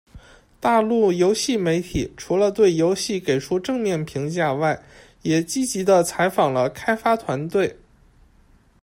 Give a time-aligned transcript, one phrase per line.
[0.59, 4.81] 大陆游戏媒体除了对游戏给出正面评价外，
[5.21, 7.77] 也积极地采访了开发团队。